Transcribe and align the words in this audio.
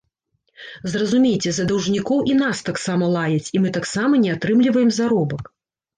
Зразумейце, 0.93 1.51
за 1.57 1.65
даўжнікоў 1.73 2.23
і 2.33 2.37
нас 2.39 2.63
таксама 2.69 3.11
лаяць, 3.19 3.47
і 3.57 3.65
мы 3.67 3.75
таксама 3.79 4.13
не 4.25 4.31
атрымліваем 4.37 4.89
заробак. 5.01 5.43